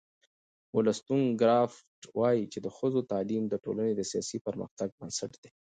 [0.77, 5.49] ولستون کرافټ وایي چې د ښځو تعلیم د ټولنې د سیاسي پرمختګ بنسټ دی.